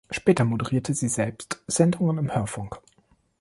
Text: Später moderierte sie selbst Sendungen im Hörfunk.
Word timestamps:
Später 0.09 0.45
moderierte 0.45 0.95
sie 0.95 1.07
selbst 1.09 1.63
Sendungen 1.67 2.17
im 2.17 2.33
Hörfunk. 2.33 2.81